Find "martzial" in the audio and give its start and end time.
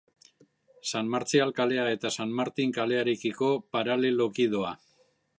1.15-1.51